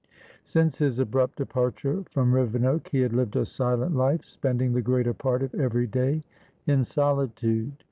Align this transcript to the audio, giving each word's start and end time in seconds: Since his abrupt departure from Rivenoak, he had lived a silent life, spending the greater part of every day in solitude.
Since 0.43 0.79
his 0.79 0.97
abrupt 0.97 1.35
departure 1.35 2.03
from 2.09 2.33
Rivenoak, 2.33 2.87
he 2.89 3.01
had 3.01 3.13
lived 3.13 3.35
a 3.35 3.45
silent 3.45 3.95
life, 3.95 4.25
spending 4.25 4.73
the 4.73 4.81
greater 4.81 5.13
part 5.13 5.43
of 5.43 5.53
every 5.53 5.85
day 5.85 6.23
in 6.65 6.83
solitude. 6.83 7.73